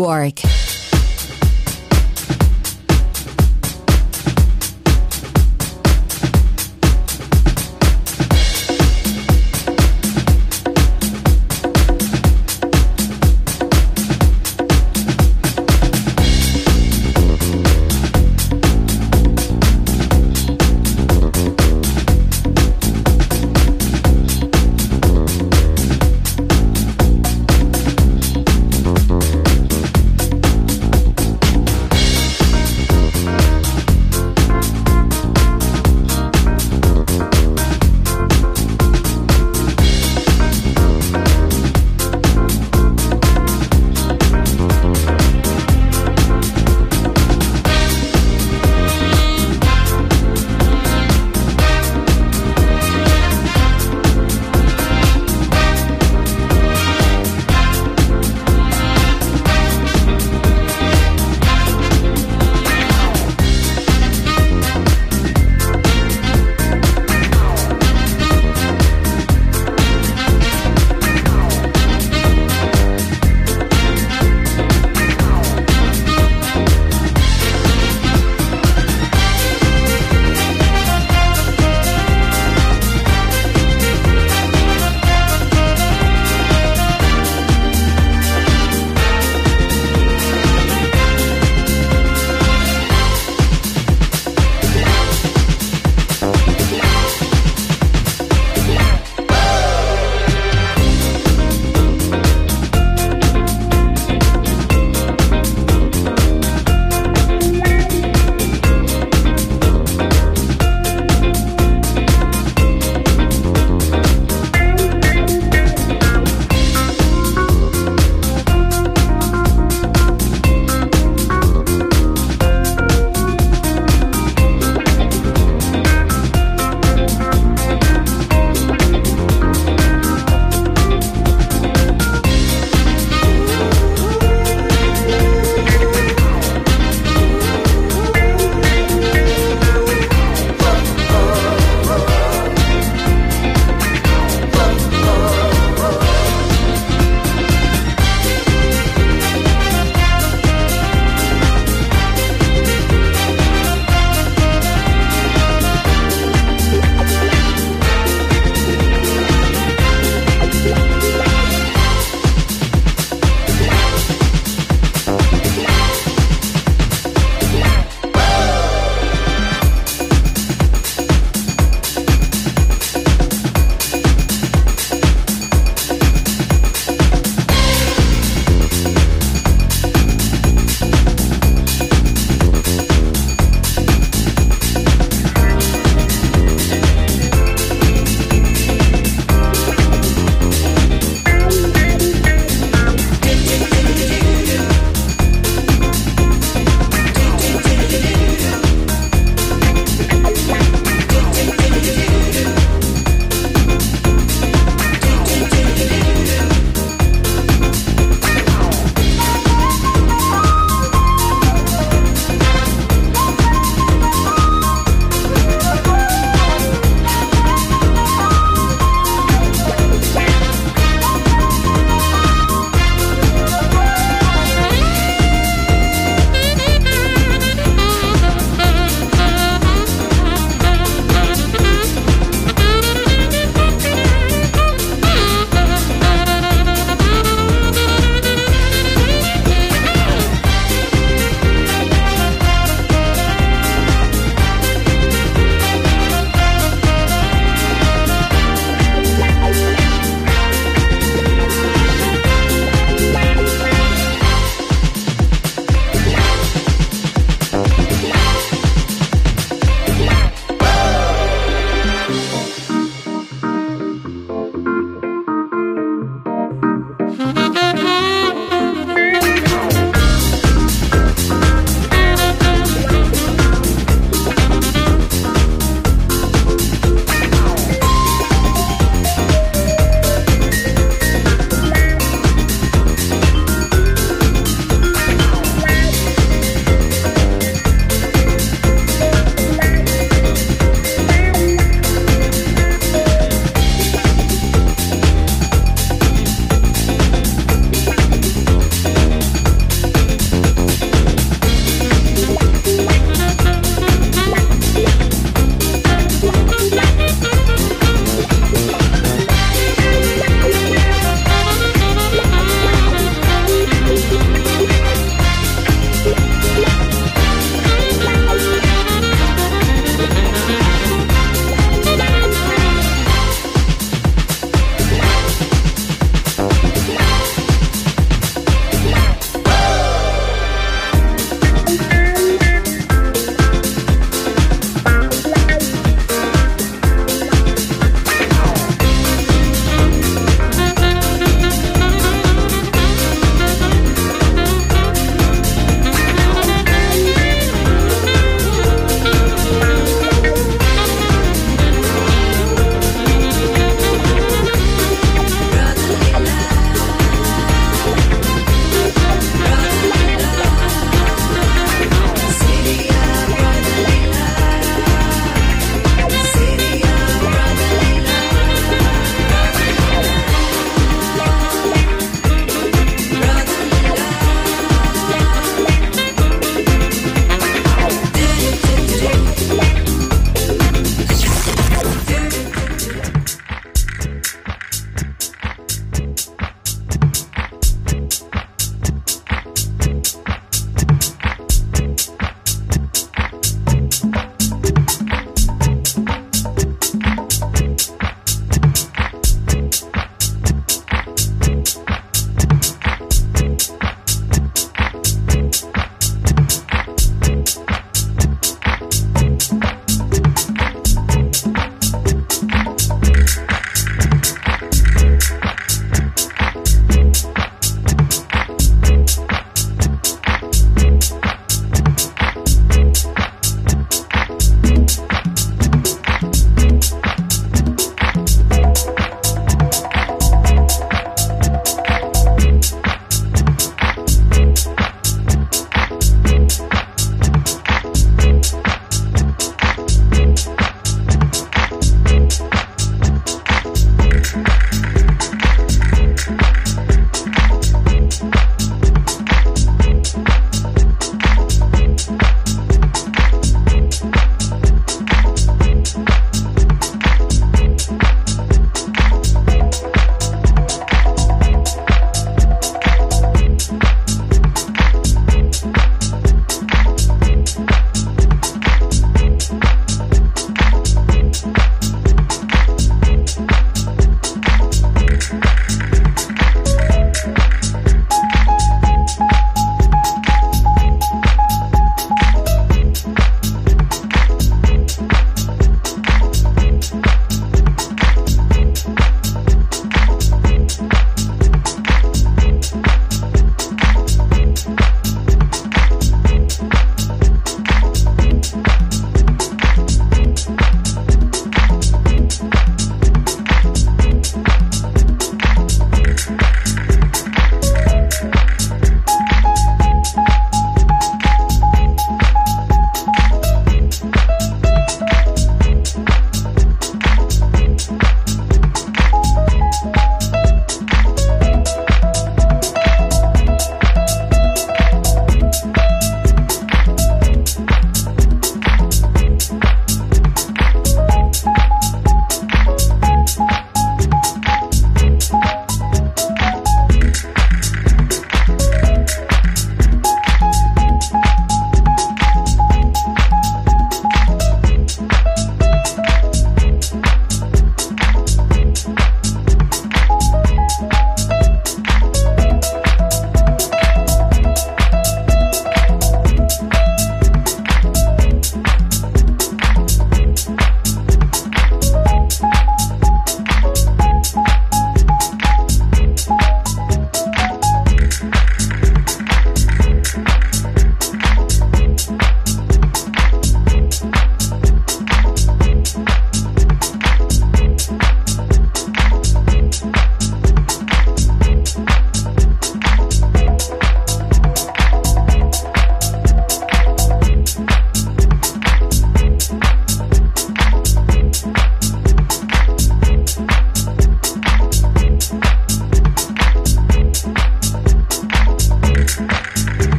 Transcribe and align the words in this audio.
Network. 0.00 0.69